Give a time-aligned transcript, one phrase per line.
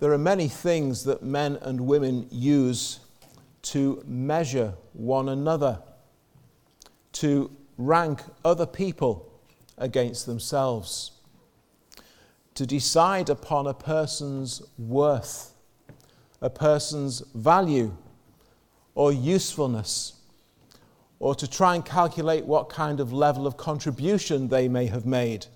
[0.00, 3.00] There are many things that men and women use
[3.62, 5.80] to measure one another,
[7.12, 9.32] to rank other people
[9.78, 11.12] against themselves,
[12.54, 15.54] to decide upon a person's worth,
[16.40, 17.96] a person's value
[18.94, 20.14] or usefulness,
[21.20, 25.46] or to try and calculate what kind of level of contribution they may have made,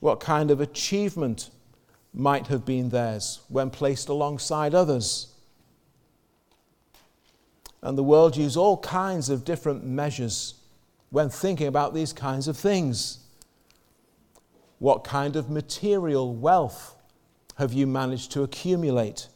[0.00, 1.50] what kind of achievement
[2.16, 5.34] might have been theirs when placed alongside others.
[7.82, 10.54] And the world uses all kinds of different measures
[11.10, 13.18] when thinking about these kinds of things.
[14.78, 16.96] What kind of material wealth
[17.56, 19.28] have you managed to accumulate?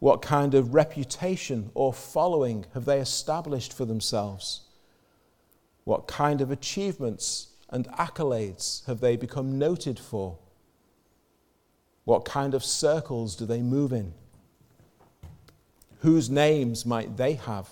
[0.00, 4.62] What kind of reputation or following have they established for themselves?
[5.84, 10.36] What kind of achievements and accolades have they become noted for?
[12.10, 14.12] What kind of circles do they move in?
[16.00, 17.68] Whose names might they have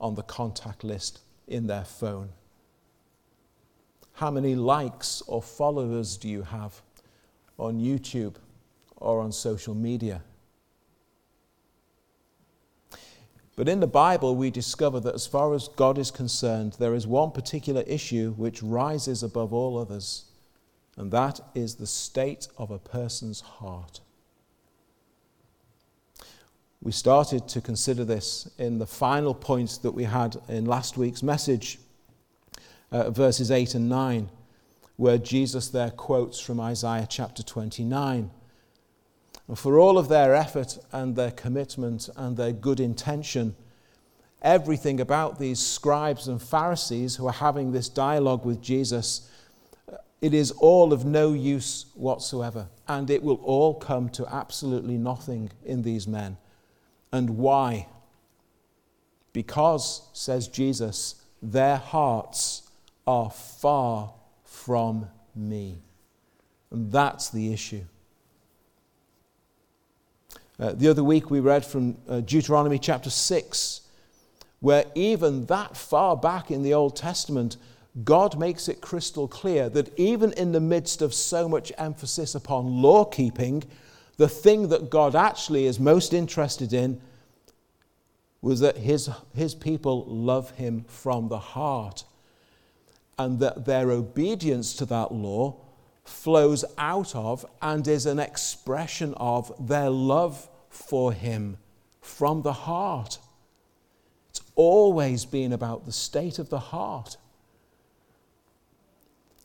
[0.00, 2.30] on the contact list in their phone?
[4.14, 6.80] How many likes or followers do you have
[7.58, 8.36] on YouTube
[8.96, 10.22] or on social media?
[13.56, 17.06] But in the Bible, we discover that as far as God is concerned, there is
[17.06, 20.31] one particular issue which rises above all others,
[20.96, 24.00] and that is the state of a person's heart.
[26.82, 31.22] We started to consider this in the final point that we had in last week's
[31.22, 31.78] message,
[32.90, 34.28] uh, verses 8 and 9,
[34.96, 38.30] where Jesus there quotes from Isaiah chapter 29.
[39.48, 43.54] And for all of their effort and their commitment and their good intention,
[44.42, 49.30] everything about these scribes and Pharisees who are having this dialogue with Jesus,
[50.22, 52.68] it is all of no use whatsoever.
[52.86, 56.38] And it will all come to absolutely nothing in these men.
[57.12, 57.88] And why?
[59.32, 62.70] Because, says Jesus, their hearts
[63.04, 65.82] are far from me.
[66.70, 67.82] And that's the issue.
[70.60, 73.80] Uh, the other week we read from uh, Deuteronomy chapter 6,
[74.60, 77.56] where even that far back in the Old Testament,
[78.04, 82.82] God makes it crystal clear that even in the midst of so much emphasis upon
[82.82, 83.64] law keeping,
[84.16, 87.00] the thing that God actually is most interested in
[88.40, 92.04] was that his, his people love him from the heart
[93.18, 95.56] and that their obedience to that law
[96.04, 101.58] flows out of and is an expression of their love for Him
[102.00, 103.18] from the heart.
[104.30, 107.16] It's always been about the state of the heart.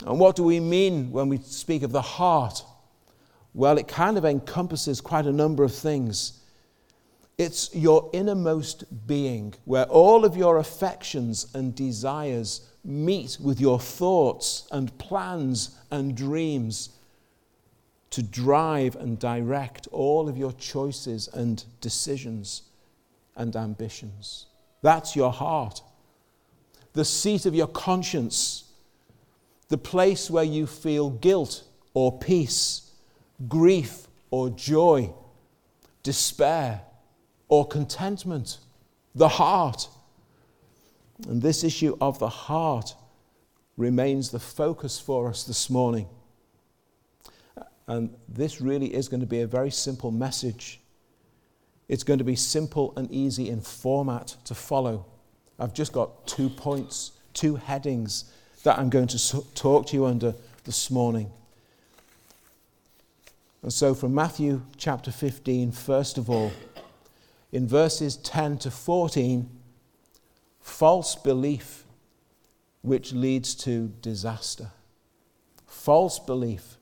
[0.05, 2.63] And what do we mean when we speak of the heart?
[3.53, 6.41] Well, it kind of encompasses quite a number of things.
[7.37, 14.67] It's your innermost being, where all of your affections and desires meet with your thoughts
[14.71, 16.89] and plans and dreams
[18.09, 22.63] to drive and direct all of your choices and decisions
[23.35, 24.47] and ambitions.
[24.81, 25.81] That's your heart.
[26.93, 28.66] The seat of your conscience,
[29.69, 31.63] the place where you feel guilt
[31.93, 32.91] or peace,
[33.47, 35.13] grief or joy,
[36.03, 36.81] despair
[37.49, 38.59] or contentment,
[39.15, 39.87] the heart.
[41.27, 42.95] And this issue of the heart
[43.75, 46.07] remains the focus for us this morning.
[47.87, 50.79] And this really is going to be a very simple message.
[51.87, 55.05] It's going to be simple and easy in format to follow.
[55.57, 58.31] I've just got two points, two headings
[58.67, 60.35] that I'm going to talk to you under
[60.65, 61.31] this morning.
[63.63, 66.51] And so, from Matthew chapter 15, first of all,
[67.53, 69.49] in verses 10 to 14,
[70.59, 71.85] false belief
[72.81, 74.71] which leads to disaster.
[75.65, 76.75] False belief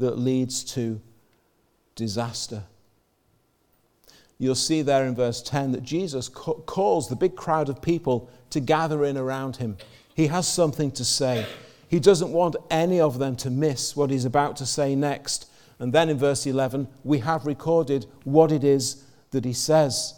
[0.00, 1.00] that leads to
[1.94, 2.64] disaster.
[4.38, 8.58] You'll see there in verse 10 that Jesus calls the big crowd of people to
[8.58, 9.76] gather in around him.
[10.16, 11.46] He has something to say.
[11.88, 15.46] He doesn't want any of them to miss what he's about to say next.
[15.78, 20.14] And then in verse 11, we have recorded what it is that he says.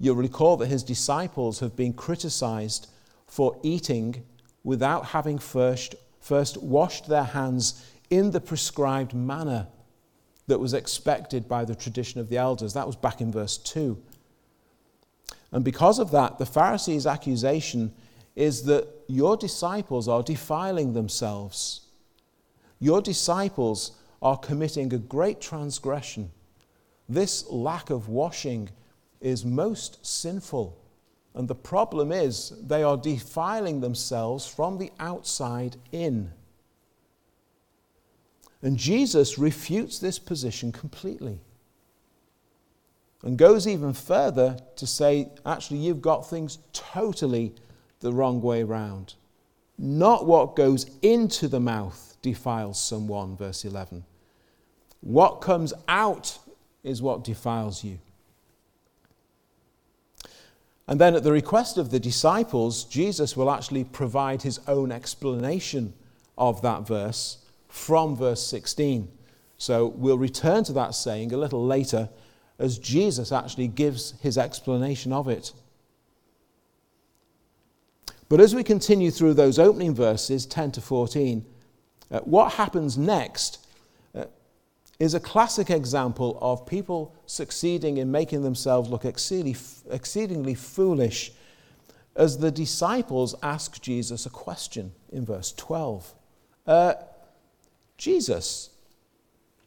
[0.00, 2.88] You'll recall that his disciples have been criticized
[3.28, 4.24] for eating
[4.64, 9.68] without having first, first washed their hands in the prescribed manner
[10.48, 12.74] that was expected by the tradition of the elders.
[12.74, 14.02] That was back in verse 2.
[15.52, 17.94] And because of that, the Pharisees' accusation
[18.36, 21.80] is that your disciples are defiling themselves.
[22.78, 26.30] Your disciples are committing a great transgression.
[27.08, 28.68] This lack of washing
[29.20, 30.76] is most sinful.
[31.34, 36.32] And the problem is they are defiling themselves from the outside in.
[38.62, 41.40] And Jesus refutes this position completely
[43.22, 47.54] and goes even further to say, actually, you've got things totally
[48.00, 49.14] the wrong way round.
[49.76, 54.04] Not what goes into the mouth defiles someone, verse 11.
[55.00, 56.38] What comes out
[56.82, 57.98] is what defiles you.
[60.86, 65.92] And then, at the request of the disciples, Jesus will actually provide his own explanation
[66.38, 67.38] of that verse
[67.68, 69.08] from verse 16.
[69.58, 72.08] So we'll return to that saying a little later
[72.58, 75.52] as Jesus actually gives his explanation of it.
[78.28, 81.44] But as we continue through those opening verses, 10 to 14,
[82.10, 83.66] uh, what happens next
[84.14, 84.24] uh,
[84.98, 89.56] is a classic example of people succeeding in making themselves look exceedingly,
[89.90, 91.32] exceedingly foolish
[92.16, 96.14] as the disciples ask Jesus a question in verse 12.
[96.66, 96.94] Uh,
[97.96, 98.70] Jesus,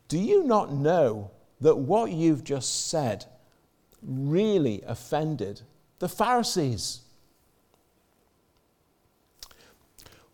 [0.07, 3.25] do you not know that what you've just said
[4.01, 5.61] really offended
[5.99, 7.01] the Pharisees?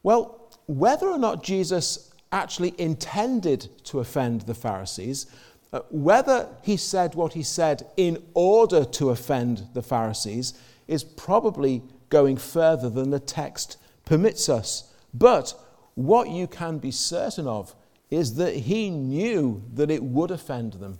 [0.04, 5.28] Well, whether or not Jesus actually intended to offend the Pharisees,
[5.74, 10.54] uh, whether he said what he said in order to offend the Pharisees,
[10.88, 14.94] is probably going further than the text permits us.
[15.14, 15.54] But
[15.96, 17.76] what you can be certain of
[18.10, 21.00] is that he knew that it would offend them,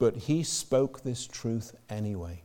[0.00, 2.42] but he spoke this truth anyway.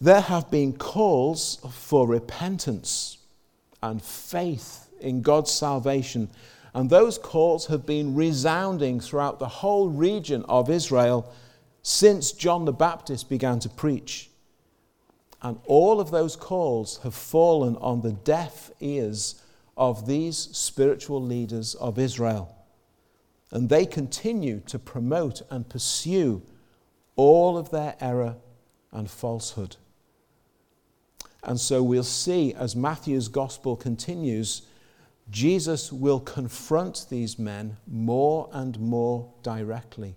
[0.00, 3.18] There have been calls for repentance
[3.82, 6.30] and faith in God's salvation,
[6.72, 11.30] and those calls have been resounding throughout the whole region of Israel
[11.82, 14.30] since John the Baptist began to preach.
[15.42, 19.42] And all of those calls have fallen on the deaf ears
[19.76, 22.56] of these spiritual leaders of Israel.
[23.50, 26.42] And they continue to promote and pursue
[27.16, 28.36] all of their error
[28.92, 29.76] and falsehood.
[31.42, 34.62] And so we'll see as Matthew's gospel continues,
[35.30, 40.16] Jesus will confront these men more and more directly.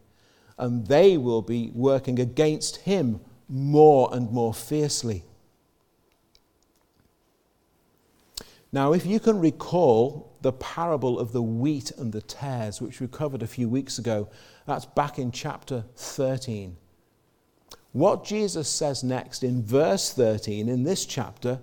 [0.58, 5.24] And they will be working against him more and more fiercely.
[8.74, 13.08] Now, if you can recall the parable of the wheat and the tares, which we
[13.08, 14.30] covered a few weeks ago,
[14.66, 16.76] that's back in chapter 13.
[17.92, 21.62] What Jesus says next in verse 13 in this chapter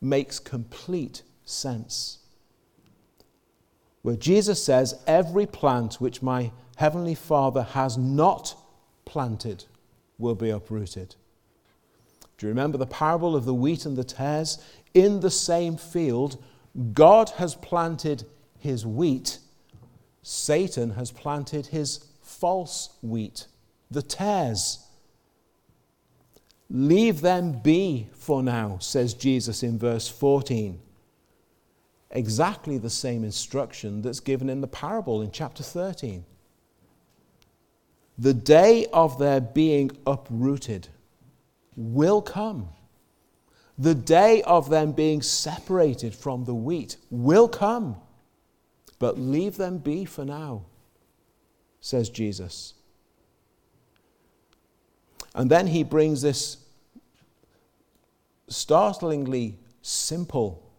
[0.00, 2.18] makes complete sense.
[4.02, 8.56] Where Jesus says, Every plant which my heavenly Father has not
[9.04, 9.64] planted
[10.18, 11.16] will be uprooted.
[12.38, 14.58] Do you remember the parable of the wheat and the tares?
[14.94, 16.42] In the same field,
[16.92, 18.24] God has planted
[18.58, 19.38] his wheat,
[20.22, 23.46] Satan has planted his false wheat,
[23.90, 24.86] the tares.
[26.70, 30.80] Leave them be for now, says Jesus in verse 14.
[32.12, 36.24] Exactly the same instruction that's given in the parable in chapter 13.
[38.18, 40.88] The day of their being uprooted
[41.76, 42.68] will come
[43.78, 47.96] the day of them being separated from the wheat will come,
[48.98, 50.64] but leave them be for now,
[51.80, 52.74] says Jesus.
[55.34, 56.58] And then he brings this
[58.48, 60.70] startlingly simple,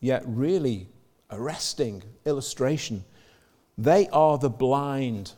[0.00, 0.88] yet really
[1.30, 3.04] arresting illustration.
[3.78, 5.32] They are the blind,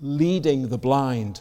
[0.00, 1.40] leading the blind.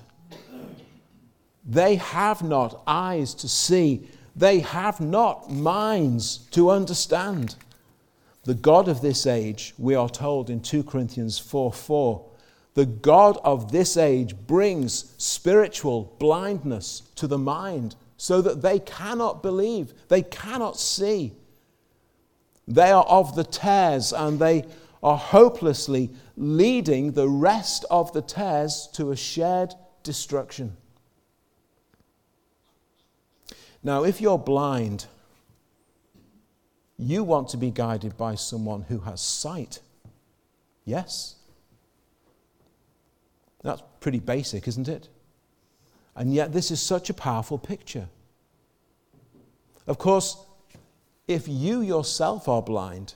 [1.65, 7.55] They have not eyes to see they have not minds to understand.
[8.45, 12.25] The God of this age, we are told in 2 Corinthians 4 4,
[12.73, 19.43] the God of this age brings spiritual blindness to the mind so that they cannot
[19.43, 21.33] believe, they cannot see.
[22.67, 24.65] They are of the tares and they
[25.03, 30.75] are hopelessly leading the rest of the tares to a shared destruction.
[33.83, 35.07] Now, if you're blind,
[36.97, 39.79] you want to be guided by someone who has sight.
[40.85, 41.35] Yes?
[43.61, 45.09] That's pretty basic, isn't it?
[46.15, 48.07] And yet, this is such a powerful picture.
[49.85, 50.37] Of course,
[51.27, 53.15] if you yourself are blind,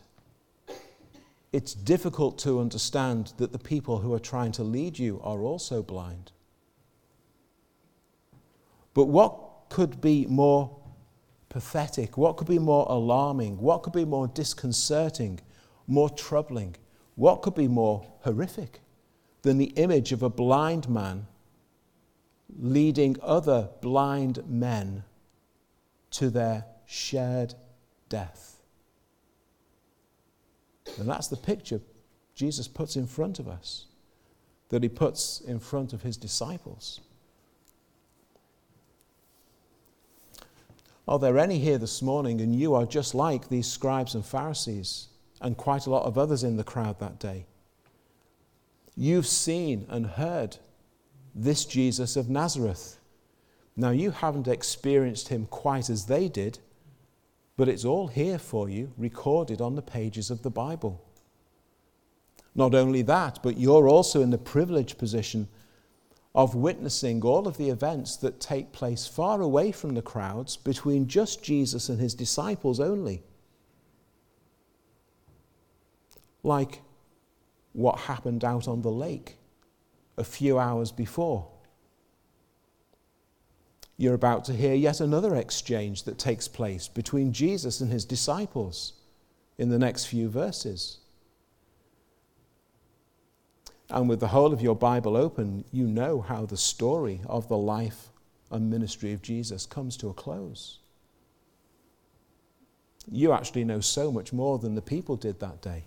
[1.54, 5.82] it's difficult to understand that the people who are trying to lead you are also
[5.82, 6.32] blind.
[8.94, 10.76] But what could be more
[11.50, 12.18] pathetic?
[12.18, 13.58] What could be more alarming?
[13.60, 15.40] What could be more disconcerting,
[15.88, 16.76] more troubling?
[17.16, 18.82] What could be more horrific
[19.42, 21.28] than the image of a blind man
[22.60, 25.04] leading other blind men
[26.12, 27.56] to their shared
[28.10, 28.62] death?
[30.98, 31.82] And that's the picture
[32.36, 33.86] Jesus puts in front of us,
[34.70, 37.02] that he puts in front of his disciples.
[41.08, 45.08] Are there any here this morning, and you are just like these scribes and Pharisees,
[45.40, 47.46] and quite a lot of others in the crowd that day?
[48.96, 50.58] You've seen and heard
[51.34, 53.00] this Jesus of Nazareth.
[53.76, 56.60] Now, you haven't experienced him quite as they did,
[57.56, 61.02] but it's all here for you, recorded on the pages of the Bible.
[62.54, 65.48] Not only that, but you're also in the privileged position
[66.38, 71.08] of witnessing all of the events that take place far away from the crowds between
[71.08, 73.24] just Jesus and his disciples only.
[76.44, 76.84] Like
[77.74, 79.38] what happened out on the lake
[80.16, 81.48] a few hours before.
[83.98, 88.94] You're about to hear yet another exchange that takes place between Jesus and his disciples
[89.58, 91.00] in the next few verses.
[93.90, 97.58] And with the whole of your Bible open, you know how the story of the
[97.58, 98.10] life
[98.52, 100.80] and ministry of Jesus comes to a close.
[103.10, 105.86] You actually know so much more than the people did that day.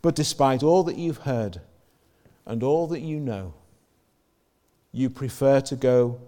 [0.00, 1.60] But despite all that you've heard
[2.46, 3.54] and all that you know,
[4.92, 6.20] you prefer to go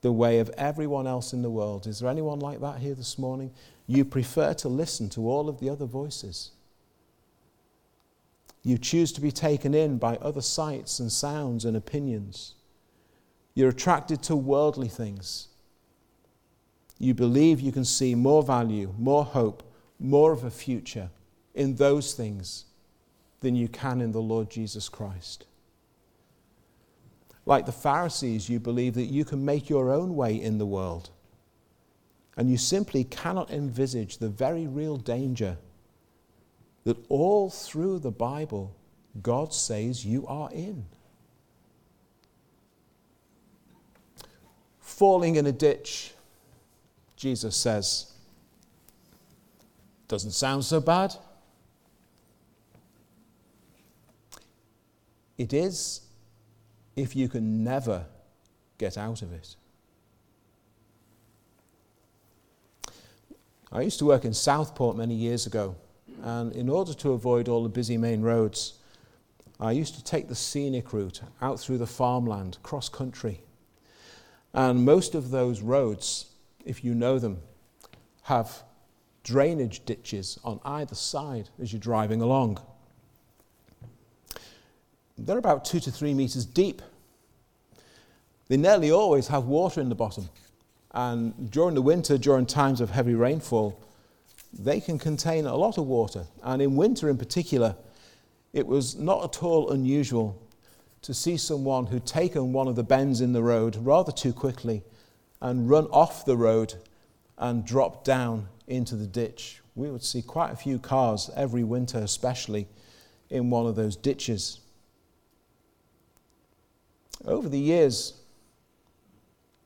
[0.00, 1.86] the way of everyone else in the world.
[1.86, 3.52] Is there anyone like that here this morning?
[3.86, 6.50] You prefer to listen to all of the other voices.
[8.68, 12.54] You choose to be taken in by other sights and sounds and opinions.
[13.54, 15.48] You're attracted to worldly things.
[16.98, 19.62] You believe you can see more value, more hope,
[19.98, 21.08] more of a future
[21.54, 22.66] in those things
[23.40, 25.46] than you can in the Lord Jesus Christ.
[27.46, 31.08] Like the Pharisees, you believe that you can make your own way in the world.
[32.36, 35.56] And you simply cannot envisage the very real danger
[36.84, 38.74] that all through the Bible,
[39.22, 40.86] God says you are in.
[44.80, 46.14] Falling in a ditch,
[47.16, 48.12] Jesus says,
[50.08, 51.14] doesn't sound so bad.
[55.36, 56.00] It is
[56.96, 58.06] if you can never
[58.78, 59.54] get out of it.
[63.70, 65.76] I used to work in Southport many years ago.
[66.22, 68.74] And in order to avoid all the busy main roads,
[69.60, 73.40] I used to take the scenic route out through the farmland, cross country.
[74.52, 76.26] And most of those roads,
[76.64, 77.38] if you know them,
[78.22, 78.62] have
[79.24, 82.58] drainage ditches on either side as you're driving along.
[85.16, 86.80] They're about two to three meters deep.
[88.48, 90.28] They nearly always have water in the bottom.
[90.92, 93.78] And during the winter, during times of heavy rainfall,
[94.52, 96.26] they can contain a lot of water.
[96.42, 97.76] And in winter, in particular,
[98.52, 100.40] it was not at all unusual
[101.02, 104.82] to see someone who'd taken one of the bends in the road rather too quickly
[105.40, 106.74] and run off the road
[107.36, 109.60] and drop down into the ditch.
[109.76, 112.66] We would see quite a few cars every winter, especially
[113.30, 114.60] in one of those ditches.
[117.24, 118.14] Over the years,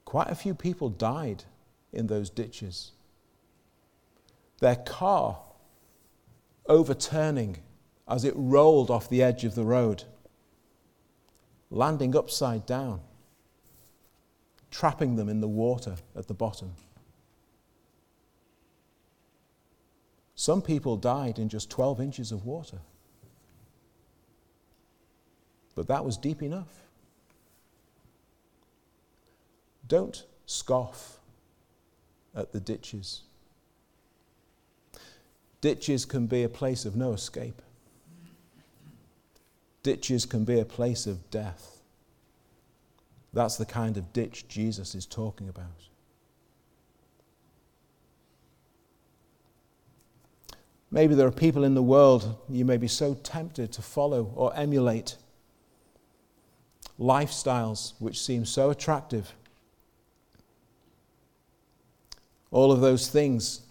[0.04, 1.44] quite a few people died
[1.92, 2.92] in those ditches
[4.62, 5.40] their car
[6.68, 7.56] overturning
[8.06, 10.04] as it rolled off the edge of the road,
[11.68, 13.00] landing upside down,
[14.70, 16.74] trapping them in the water at the bottom.
[20.36, 22.78] Some people died in just 12 inches of water.
[25.74, 26.72] But that was deep enough.
[29.88, 31.18] Don't scoff
[32.32, 33.22] at the ditches.
[35.62, 37.62] Ditches can be a place of no escape.
[39.82, 41.78] Ditches can be a place of death.
[43.32, 45.66] That's the kind of ditch Jesus is talking about.
[50.90, 54.54] Maybe there are people in the world you may be so tempted to follow or
[54.54, 55.16] emulate
[57.00, 59.32] lifestyles which seem so attractive.
[62.52, 63.61] all of those things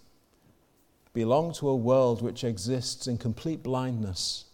[1.14, 4.46] belong to a world which exists in complete blindness.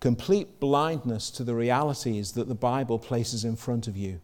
[0.00, 4.20] Complete blindness to the realities that the Bible places in front of you.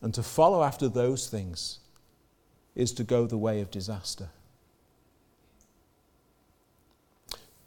[0.00, 1.78] And to follow after those things
[2.74, 4.30] is to go the way of disaster.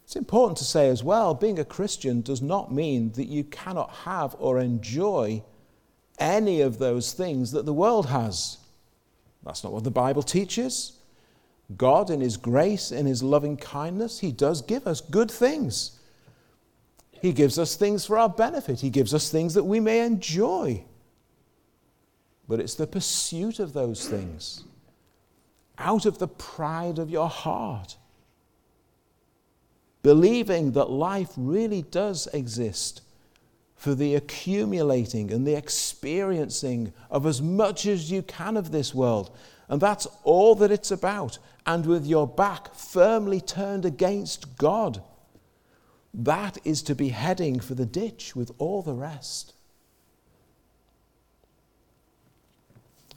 [0.03, 3.89] It's important to say as well being a Christian does not mean that you cannot
[4.03, 5.43] have or enjoy
[6.19, 8.57] any of those things that the world has.
[9.43, 10.94] That's not what the Bible teaches.
[11.77, 15.99] God, in His grace, in His loving kindness, He does give us good things.
[17.21, 20.83] He gives us things for our benefit, He gives us things that we may enjoy.
[22.47, 24.63] But it's the pursuit of those things
[25.77, 27.97] out of the pride of your heart,
[30.03, 33.01] believing that life really does exist
[33.75, 39.35] for the accumulating and the experiencing of as much as you can of this world.
[39.67, 41.39] And that's all that it's about.
[41.65, 45.01] And with your back firmly turned against God,
[46.13, 49.53] that is to be heading for the ditch with all the rest.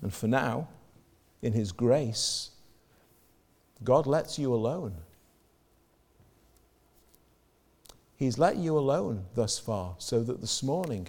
[0.00, 0.68] And for now,
[1.42, 2.50] in His grace,
[3.84, 4.94] God lets you alone.
[8.16, 11.08] He's let you alone thus far so that this morning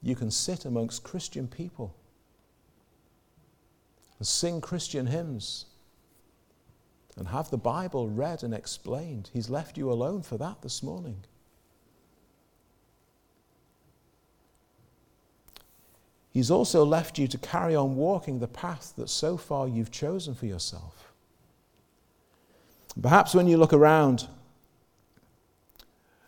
[0.00, 1.96] you can sit amongst Christian people
[4.18, 5.66] and sing Christian hymns
[7.16, 9.30] and have the Bible read and explained.
[9.32, 11.24] He's left you alone for that this morning.
[16.32, 20.34] He's also left you to carry on walking the path that so far you've chosen
[20.34, 21.12] for yourself.
[23.00, 24.26] Perhaps when you look around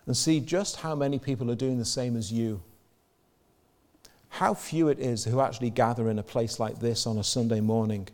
[0.06, 2.62] and see just how many people are doing the same as you.
[4.28, 7.60] How few it is who actually gather in a place like this on a Sunday
[7.60, 8.06] morning.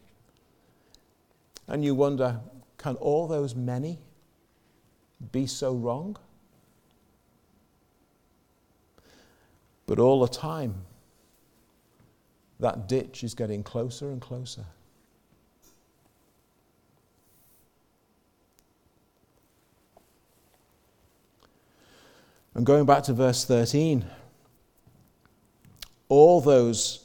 [1.68, 2.40] And you wonder
[2.82, 3.98] can all those many
[5.30, 6.16] be so wrong?
[9.86, 10.74] But all the time,
[12.58, 14.64] that ditch is getting closer and closer.
[22.54, 24.04] And going back to verse 13,
[26.08, 27.01] all those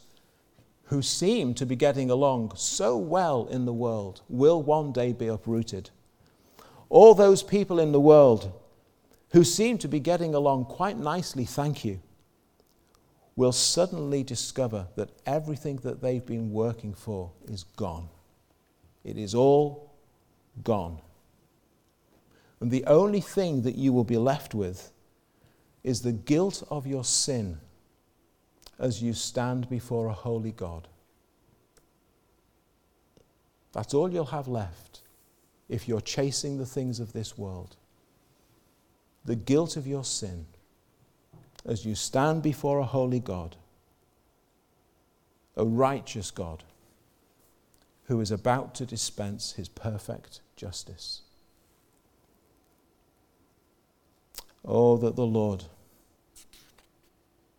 [0.88, 5.28] who seem to be getting along so well in the world will one day be
[5.28, 5.90] uprooted.
[6.90, 8.54] All those people in the world
[9.32, 12.00] who seem to be getting along quite nicely, thank you,
[13.36, 18.08] will suddenly discover that everything that they've been working for is gone.
[19.04, 19.94] It is all
[20.64, 21.00] gone.
[22.62, 24.92] And the only thing that you will be left with
[25.84, 27.60] is the guilt of your sin
[28.80, 30.88] as you stand before a holy God.
[33.74, 35.02] That's all you'll have left
[35.70, 37.76] if you're chasing the things of this world.
[39.26, 40.46] The guilt of your sin
[41.66, 43.56] as you stand before a holy God,
[45.56, 46.64] a righteous God
[48.06, 51.22] who is about to dispense his perfect justice.
[54.64, 55.66] Oh, that the Lord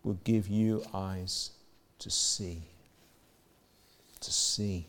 [0.09, 1.51] will give you eyes
[1.99, 2.63] to see.
[4.21, 4.87] To see.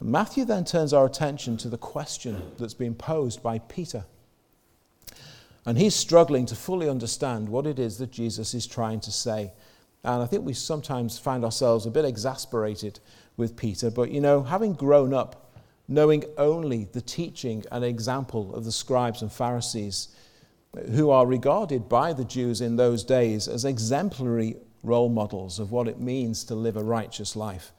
[0.00, 4.04] Matthew then turns our attention to the question that's been posed by Peter.
[5.64, 9.52] And he's struggling to fully understand what it is that Jesus is trying to say.
[10.02, 12.98] And I think we sometimes find ourselves a bit exasperated
[13.36, 15.51] with Peter, but you know, having grown up
[15.88, 20.08] knowing only the teaching and example of the scribes and Pharisees,
[20.92, 25.88] who are regarded by the Jews in those days as exemplary role models of what
[25.88, 27.72] it means to live a righteous life.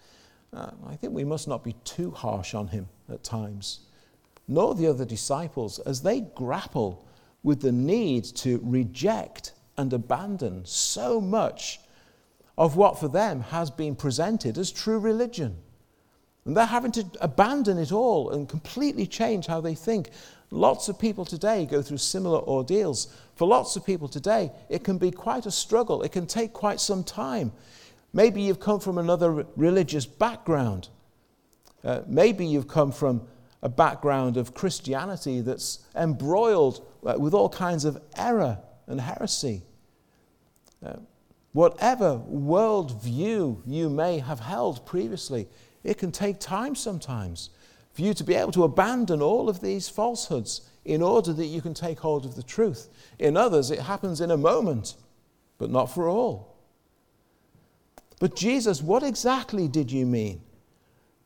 [0.54, 3.82] Uh, I think we must not be too harsh on him at times,
[4.48, 7.08] nor the other disciples, as they grapple
[7.42, 11.80] with the need to reject and abandon so much
[12.58, 15.58] of what for them has been presented as true religion.
[16.46, 20.10] And they're having to abandon it all and completely change how they think.
[20.52, 23.16] Lots of people today go through similar ordeals.
[23.36, 26.04] For lots of people today, it can be quite a struggle.
[26.04, 27.54] It can take quite some time.
[28.14, 30.90] Maybe you've come from another religious background.
[31.84, 33.28] Uh, maybe you've come from
[33.64, 39.64] a background of Christianity that's embroiled uh, with all kinds of error and heresy.
[40.86, 40.98] Uh,
[41.54, 45.48] whatever worldview you may have held previously,
[45.84, 47.50] it can take time sometimes
[47.92, 51.62] for you to be able to abandon all of these falsehoods in order that you
[51.62, 52.90] can take hold of the truth.
[53.20, 54.96] In others, it happens in a moment,
[55.58, 56.56] but not for all.
[58.20, 60.42] But Jesus, what exactly did you mean?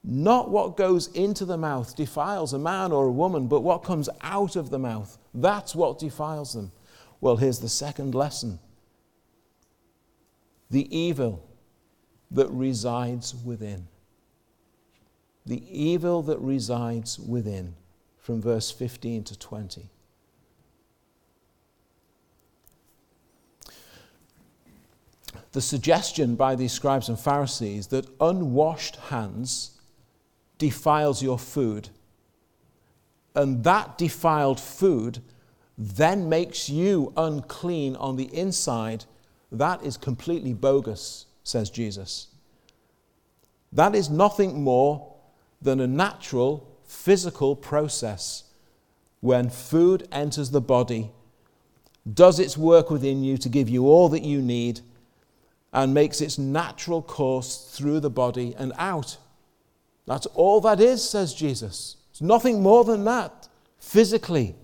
[0.03, 4.09] Not what goes into the mouth defiles a man or a woman, but what comes
[4.21, 5.17] out of the mouth.
[5.33, 6.71] That's what defiles them.
[7.19, 8.59] Well, here's the second lesson
[10.69, 11.47] the evil
[12.31, 13.87] that resides within.
[15.47, 17.73] The evil that resides within,
[18.19, 19.89] from verse 15 to 20.
[25.53, 29.79] The suggestion by these scribes and Pharisees that unwashed hands
[30.57, 31.89] defiles your food,
[33.33, 35.19] and that defiled food
[35.77, 39.05] then makes you unclean on the inside,
[39.49, 42.27] that is completely bogus, says Jesus.
[43.71, 45.13] That is nothing more
[45.61, 48.43] than a natural physical process.
[49.19, 51.11] When food enters the body,
[52.11, 54.81] does its work within you to give you all that you need,
[55.73, 59.17] and makes its natural course through the body and out.
[60.05, 61.97] That's all that is, says Jesus.
[62.11, 64.55] It's nothing more than that, physically.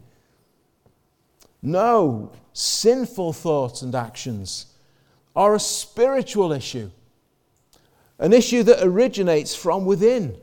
[1.61, 4.67] No, sinful thoughts and actions
[5.35, 6.89] are a spiritual issue,
[8.19, 10.37] an issue that originates from within,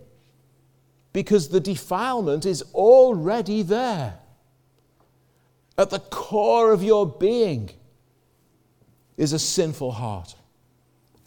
[1.13, 4.19] because the defilement is already there.
[5.77, 7.71] At the core of your being
[9.17, 10.35] is a sinful heart.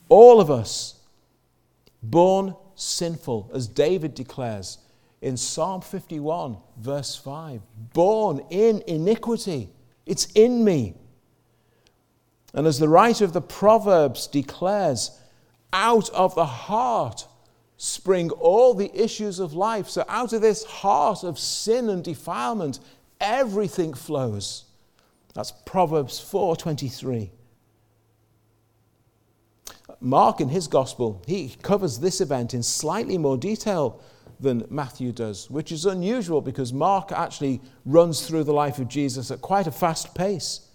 [0.09, 0.99] All of us
[2.01, 4.77] born sinful, as David declares
[5.21, 7.61] in Psalm 51, verse 5.
[7.93, 9.69] Born in iniquity.
[10.05, 10.95] It's in me.
[12.53, 15.17] And as the writer of the Proverbs declares,
[15.71, 17.25] out of the heart
[17.83, 19.89] spring all the issues of life.
[19.89, 22.79] So out of this heart of sin and defilement,
[23.19, 24.63] everything flows.
[25.33, 27.31] That's Proverbs 4:23.
[29.99, 33.99] Mark, in his gospel, he covers this event in slightly more detail
[34.39, 39.29] than Matthew does, which is unusual because Mark actually runs through the life of Jesus
[39.29, 40.69] at quite a fast pace.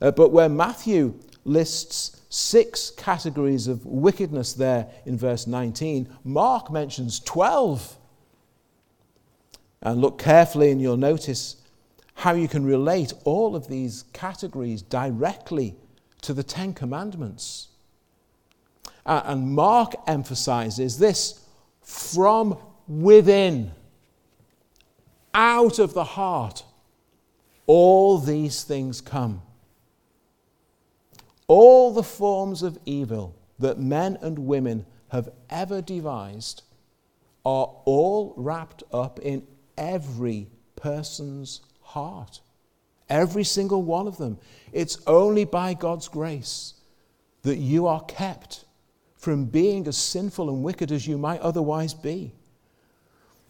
[0.00, 7.20] Uh, but where Matthew lists six categories of wickedness there in verse 19, Mark mentions
[7.20, 7.96] 12.
[9.80, 11.56] And look carefully, and you'll notice
[12.14, 15.76] how you can relate all of these categories directly
[16.22, 17.68] to the Ten Commandments.
[19.06, 21.44] Uh, and Mark emphasizes this
[21.80, 23.70] from within,
[25.32, 26.64] out of the heart,
[27.66, 29.42] all these things come.
[31.48, 36.62] All the forms of evil that men and women have ever devised
[37.44, 42.40] are all wrapped up in every person's heart.
[43.08, 44.38] Every single one of them.
[44.72, 46.74] It's only by God's grace
[47.42, 48.66] that you are kept
[49.16, 52.34] from being as sinful and wicked as you might otherwise be.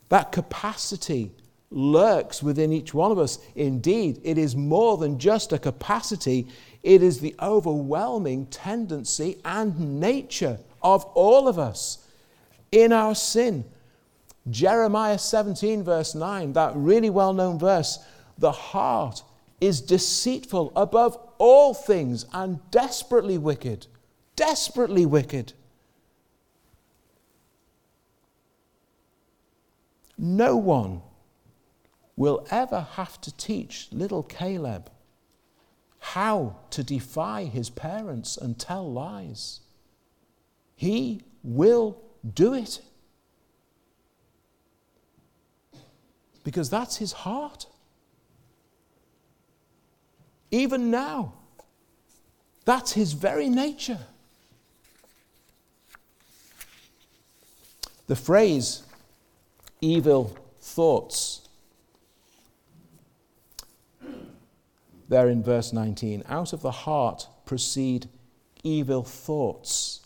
[0.08, 1.32] That capacity
[1.70, 3.38] lurks within each one of us.
[3.54, 6.46] Indeed, it is more than just a capacity,
[6.82, 12.06] it is the overwhelming tendency and nature of all of us
[12.70, 13.64] in our sin.
[14.48, 17.98] Jeremiah 17, verse 9, that really well known verse
[18.38, 19.22] the heart
[19.60, 23.86] is deceitful above all things and desperately wicked.
[24.36, 25.52] Desperately wicked.
[30.16, 31.02] No one
[32.16, 34.90] will ever have to teach little Caleb
[35.98, 39.60] how to defy his parents and tell lies.
[40.76, 42.00] He will
[42.34, 42.80] do it.
[46.44, 47.66] Because that's his heart.
[50.50, 51.34] Even now,
[52.64, 53.98] that's his very nature.
[58.06, 58.82] The phrase
[59.80, 61.47] evil thoughts.
[65.08, 68.08] There in verse 19, out of the heart proceed
[68.62, 70.00] evil thoughts.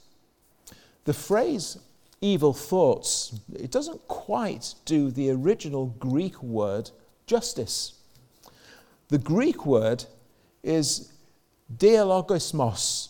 [1.05, 1.79] The phrase
[2.21, 6.91] evil thoughts, it doesn't quite do the original Greek word
[7.27, 7.95] justice.
[9.09, 10.05] The Greek word
[10.62, 11.12] is
[11.77, 13.09] dialogismos.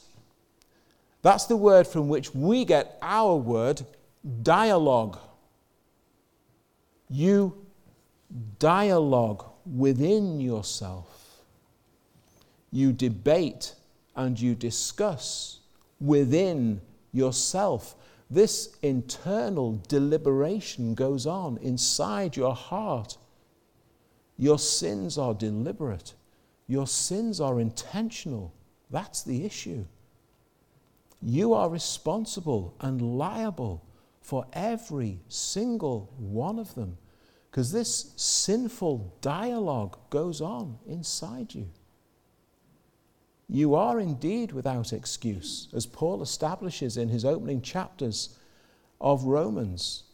[1.21, 3.83] That's the word from which we get our word
[4.43, 5.19] dialogue
[7.13, 7.67] you
[8.59, 11.22] dialogue within yourself.
[12.73, 13.75] You debate
[14.17, 15.61] and you discuss
[16.01, 16.81] within
[17.13, 17.95] yourself.
[18.31, 23.19] This internal deliberation goes on inside your heart.
[24.39, 26.15] Your sins are deliberate,
[26.67, 28.53] your sins are intentional,
[28.91, 29.85] That's the issue.
[31.21, 33.85] You are responsible and liable
[34.21, 36.99] for every single one of them
[37.51, 41.69] because this sinful dialogue goes on inside you.
[43.53, 48.38] You are indeed without excuse, as Paul establishes in his opening chapters
[48.99, 50.05] of Romans.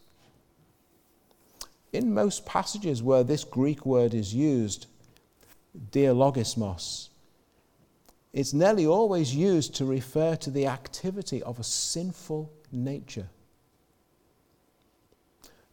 [1.93, 4.87] In most passages where this Greek word is used,
[5.89, 7.07] dialogismos,
[8.33, 13.29] it's nearly always used to refer to the activity of a sinful nature.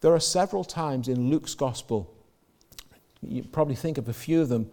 [0.03, 2.15] There are several times in Luke's gospel,
[3.23, 4.71] you probably think of a few of them,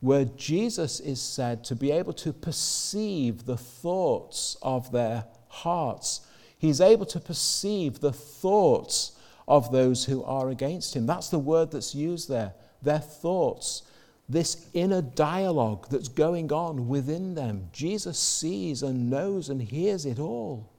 [0.00, 6.20] where Jesus is said to be able to perceive the thoughts of their hearts.
[6.58, 9.12] He's able to perceive the thoughts
[9.48, 11.06] of those who are against him.
[11.06, 13.82] That's the word that's used there, their thoughts.
[14.28, 17.68] This inner dialogue that's going on within them.
[17.72, 20.72] Jesus sees and knows and hears it all.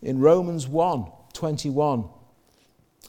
[0.00, 2.04] In Romans 1 21,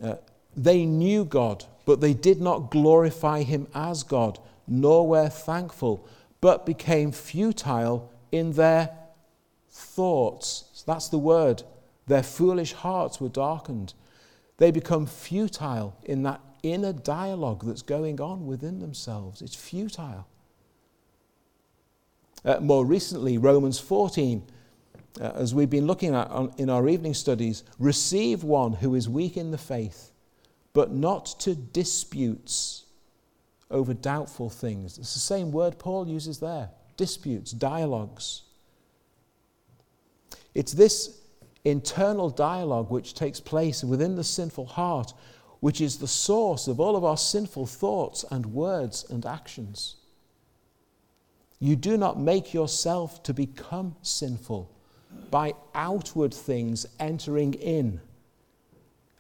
[0.02, 0.16] uh,
[0.56, 6.08] they knew God, but they did not glorify him as God, nor were thankful,
[6.42, 8.90] but became futile in their
[9.70, 10.66] thoughts.
[10.74, 11.64] So that's the word.
[12.08, 13.94] Their foolish hearts were darkened.
[14.58, 19.42] They become futile in that inner dialogue that's going on within themselves.
[19.42, 20.28] It's futile.
[22.46, 24.44] Uh, more recently, Romans 14,
[25.20, 29.08] uh, as we've been looking at on, in our evening studies, receive one who is
[29.08, 30.13] weak in the faith
[30.74, 32.86] but not to disputes
[33.70, 34.98] over doubtful things.
[34.98, 38.44] It's the same word Paul uses there disputes, dialogues.
[40.54, 41.20] It's this
[41.66, 45.14] internal dialogue which takes place within the sinful heart,
[45.60, 49.96] which is the source of all of our sinful thoughts and words and actions.
[51.60, 54.70] You do not make yourself to become sinful
[55.32, 58.02] by outward things entering in.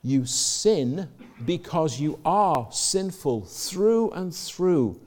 [0.03, 1.09] You sin
[1.45, 4.99] because you are sinful through and through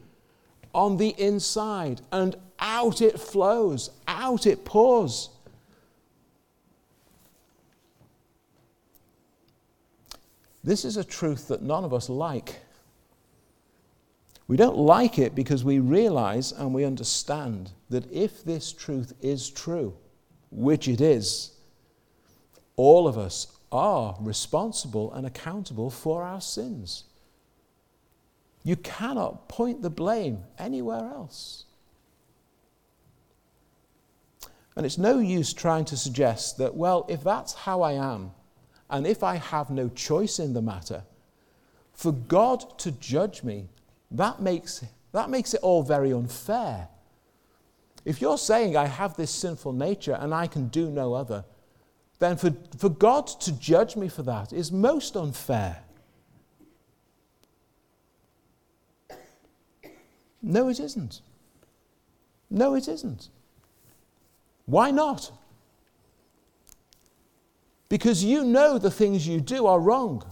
[0.75, 5.31] on the inside, and out it flows, out it pours.
[10.63, 12.61] This is a truth that none of us like.
[14.49, 19.49] We don't like it because we realize and we understand that if this truth is
[19.49, 19.95] true,
[20.51, 21.53] which it is,
[22.77, 27.05] all of us are responsible and accountable for our sins.
[28.65, 31.67] You cannot point the blame anywhere else.
[34.75, 38.33] And it's no use trying to suggest that, well, if that's how I am,
[38.91, 41.05] and if I have no choice in the matter,
[41.93, 43.69] for God to judge me,
[44.11, 46.89] that makes, that makes it all very unfair.
[48.05, 51.45] If you're saying I have this sinful nature and I can do no other,
[52.19, 55.83] then for, for God to judge me for that is most unfair.
[60.43, 61.21] No, it isn't.
[62.49, 63.29] No, it isn't.
[64.67, 65.33] Why not?
[67.89, 70.25] Because you know the things you do are wrong,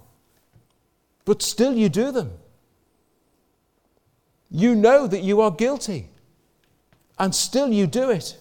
[1.25, 2.33] but still you do them.
[4.51, 6.09] You know that you are guilty,
[7.18, 8.38] and still you do it.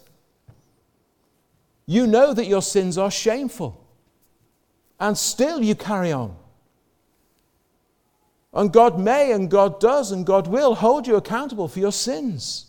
[1.86, 3.86] You know that your sins are shameful,
[5.00, 6.36] and still you carry on.
[8.54, 12.68] And God may, and God does, and God will hold you accountable for your sins.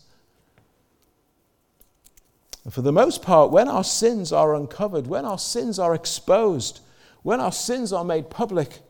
[2.64, 6.80] And for the most part, when our sins are uncovered, when our sins are exposed,
[7.22, 8.80] when our sins are made public,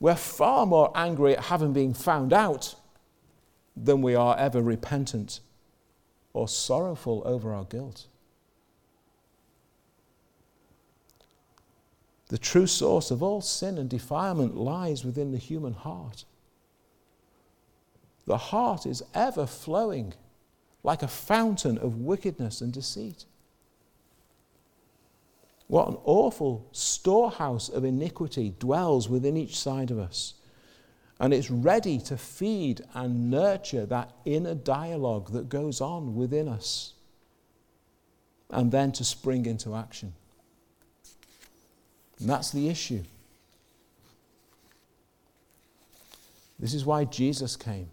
[0.00, 2.74] we're far more angry at having been found out
[3.76, 5.38] than we are ever repentant
[6.32, 8.06] or sorrowful over our guilt.
[12.32, 16.24] The true source of all sin and defilement lies within the human heart.
[18.24, 20.14] The heart is ever flowing
[20.82, 23.26] like a fountain of wickedness and deceit.
[25.66, 30.32] What an awful storehouse of iniquity dwells within each side of us.
[31.20, 36.94] And it's ready to feed and nurture that inner dialogue that goes on within us
[38.48, 40.14] and then to spring into action.
[42.22, 43.02] And that's the issue.
[46.58, 47.90] This is why Jesus came.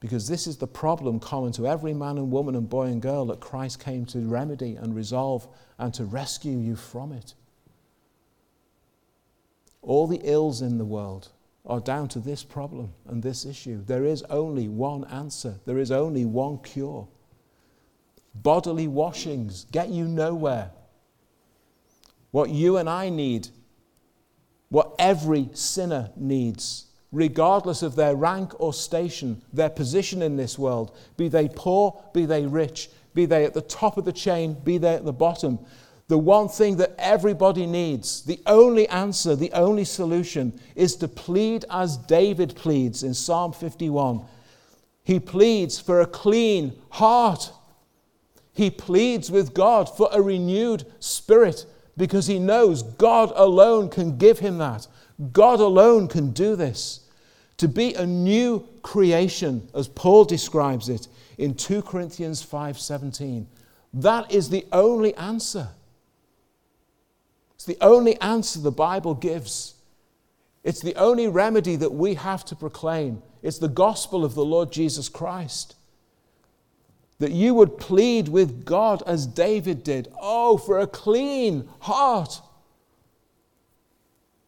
[0.00, 3.26] Because this is the problem common to every man and woman and boy and girl
[3.26, 5.46] that Christ came to remedy and resolve
[5.78, 7.34] and to rescue you from it.
[9.82, 11.28] All the ills in the world,
[11.64, 13.82] are down to this problem and this issue.
[13.84, 17.06] There is only one answer, there is only one cure.
[18.34, 20.70] Bodily washings get you nowhere.
[22.32, 23.48] What you and I need,
[24.68, 30.96] what every sinner needs, regardless of their rank or station, their position in this world,
[31.16, 34.78] be they poor, be they rich, be they at the top of the chain, be
[34.78, 35.58] they at the bottom,
[36.08, 41.64] the one thing that everybody needs, the only answer, the only solution, is to plead
[41.70, 44.22] as David pleads in Psalm 51.
[45.04, 47.50] He pleads for a clean heart.
[48.52, 54.38] He pleads with God for a renewed spirit because he knows God alone can give
[54.38, 54.86] him that.
[55.32, 57.00] God alone can do this.
[57.58, 61.06] To be a new creation, as Paul describes it
[61.38, 63.46] in 2 Corinthians 5:17.
[63.94, 65.68] That is the only answer.
[67.54, 69.74] It's the only answer the Bible gives.
[70.64, 73.22] It's the only remedy that we have to proclaim.
[73.42, 75.74] It's the gospel of the Lord Jesus Christ.
[77.22, 80.12] That you would plead with God as David did.
[80.20, 82.40] Oh, for a clean heart.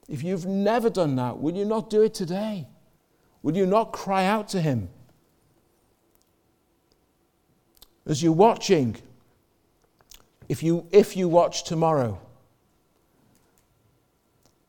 [0.08, 2.66] If you've never done that, will you not do it today?
[3.44, 4.88] Will you not cry out to Him?
[8.06, 8.96] As you're watching,
[10.48, 12.18] if you, if you watch tomorrow,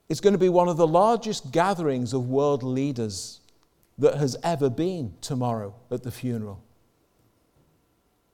[0.10, 3.40] it's going to be one of the largest gatherings of world leaders
[3.98, 6.62] that has ever been tomorrow at the funeral.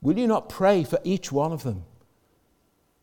[0.01, 1.83] Will you not pray for each one of them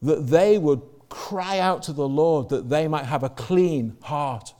[0.02, 4.54] that they would cry out to the Lord that they might have a clean heart?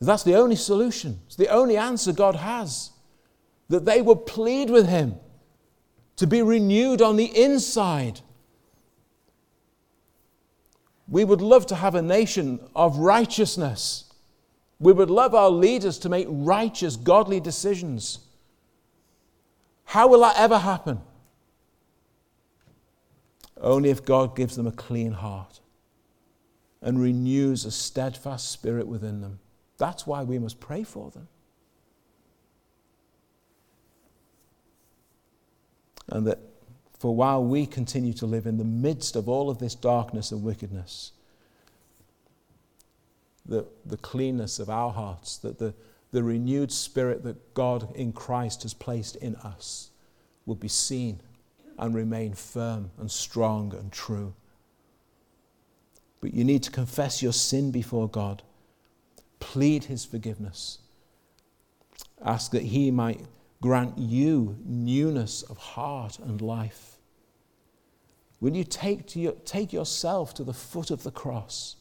[0.00, 2.90] That's the only solution, it's the only answer God has.
[3.68, 5.14] That they would plead with Him
[6.16, 8.20] to be renewed on the inside
[11.10, 14.04] we would love to have a nation of righteousness.
[14.78, 18.20] We would love our leaders to make righteous, godly decisions.
[19.90, 21.00] How will that ever happen?
[23.60, 25.58] Only if God gives them a clean heart
[26.80, 29.40] and renews a steadfast spirit within them.
[29.78, 31.26] That's why we must pray for them.
[36.06, 36.38] And that
[37.00, 40.44] for while we continue to live in the midst of all of this darkness and
[40.44, 41.10] wickedness,
[43.44, 45.74] the, the cleanness of our hearts, that the,
[46.12, 49.90] the renewed spirit that God in Christ has placed in us
[50.46, 51.20] will be seen
[51.78, 54.34] and remain firm and strong and true.
[56.20, 58.42] But you need to confess your sin before God,
[59.38, 60.78] plead His forgiveness,
[62.24, 63.24] ask that He might
[63.62, 66.96] grant you newness of heart and life.
[68.40, 71.76] Will you take, to your, take yourself to the foot of the cross?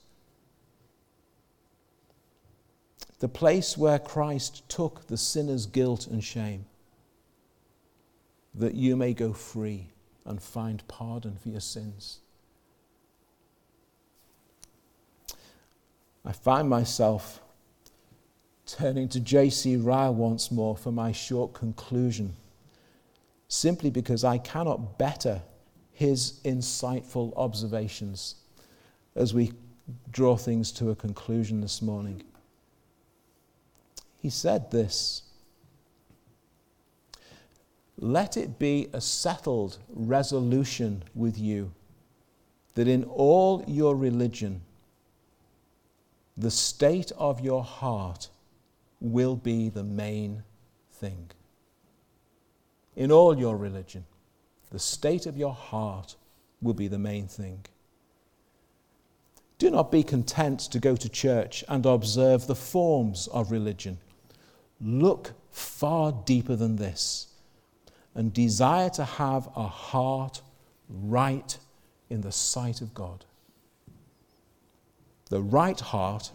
[3.19, 6.65] The place where Christ took the sinner's guilt and shame,
[8.55, 9.89] that you may go free
[10.25, 12.19] and find pardon for your sins.
[16.25, 17.41] I find myself
[18.65, 19.75] turning to J.C.
[19.77, 22.35] Ryle once more for my short conclusion,
[23.47, 25.41] simply because I cannot better
[25.91, 28.35] his insightful observations
[29.15, 29.51] as we
[30.11, 32.23] draw things to a conclusion this morning.
[34.19, 35.23] He said this
[37.97, 41.71] Let it be a settled resolution with you
[42.75, 44.61] that in all your religion,
[46.37, 48.29] the state of your heart
[49.01, 50.43] will be the main
[50.91, 51.31] thing.
[52.95, 54.05] In all your religion
[54.71, 56.15] the state of your heart
[56.61, 57.65] will be the main thing.
[59.57, 63.97] Do not be content to go to church and observe the forms of religion.
[64.81, 67.27] Look far deeper than this
[68.15, 70.41] and desire to have a heart
[70.89, 71.57] right
[72.09, 73.25] in the sight of God.
[75.29, 76.31] The right heart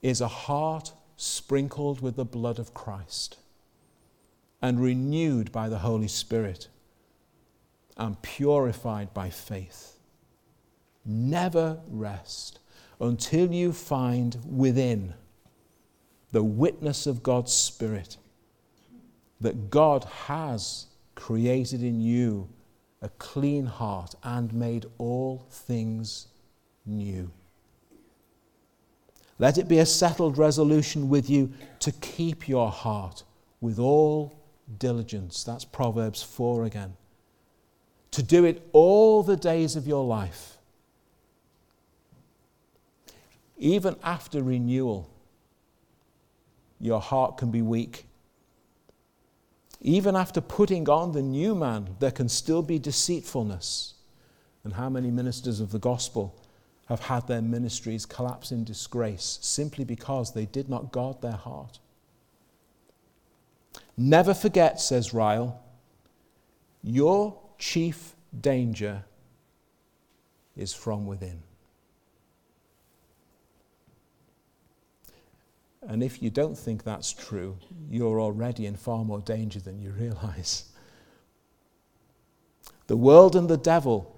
[0.00, 3.38] is a heart sprinkled with the blood of Christ
[4.62, 6.68] and renewed by the Holy Spirit
[7.96, 9.98] and purified by faith.
[11.04, 12.60] Never rest
[13.00, 15.14] until you find within
[16.34, 18.16] the witness of God's Spirit
[19.40, 22.48] that God has created in you
[23.00, 26.26] a clean heart and made all things
[26.84, 27.30] new.
[29.38, 33.22] Let it be a settled resolution with you to keep your heart
[33.60, 34.36] with all
[34.78, 35.44] diligence.
[35.44, 36.96] That's Proverbs 4 again
[38.10, 40.54] to do it all the days of your life.
[43.56, 45.10] even after renewal,
[46.84, 48.06] your heart can be weak.
[49.80, 53.94] Even after putting on the new man, there can still be deceitfulness.
[54.64, 56.38] And how many ministers of the gospel
[56.88, 61.78] have had their ministries collapse in disgrace simply because they did not guard their heart?
[63.96, 65.62] Never forget, says Ryle,
[66.82, 69.04] your chief danger
[70.54, 71.42] is from within.
[75.86, 77.58] And if you don't think that's true,
[77.90, 80.64] you're already in far more danger than you realize.
[82.86, 84.14] The world and the devil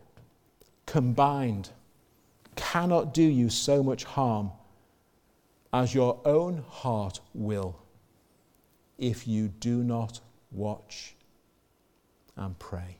[0.86, 1.70] combined
[2.54, 4.50] cannot do you so much harm
[5.72, 7.76] as your own heart will
[8.98, 11.14] if you do not watch
[12.36, 12.96] and pray.